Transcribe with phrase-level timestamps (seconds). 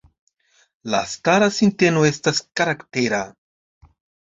[0.93, 3.23] La stara sinteno estas karaktera.